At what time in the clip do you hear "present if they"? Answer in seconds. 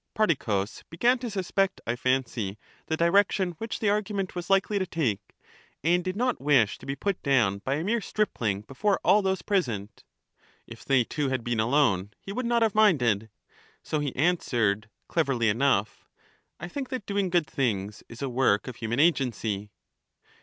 9.43-11.03